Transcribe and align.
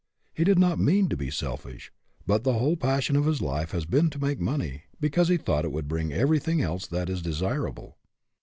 He 0.33 0.43
did 0.43 0.57
not 0.57 0.79
mean 0.79 1.09
to 1.09 1.15
be 1.15 1.29
selfish; 1.29 1.91
but 2.25 2.43
the 2.43 2.53
whole 2.57 2.75
passion 2.75 3.15
of 3.15 3.25
his 3.27 3.39
life 3.39 3.69
has 3.69 3.85
been 3.85 4.09
to 4.09 4.17
make 4.19 4.39
money, 4.39 4.85
because 4.99 5.27
he 5.27 5.37
thought 5.37 5.61
that 5.61 5.69
would 5.69 5.87
bring 5.87 6.11
every 6.11 6.39
thing 6.39 6.59
else 6.59 6.87
that 6.87 7.07
is 7.07 7.21
desirable. 7.21 7.99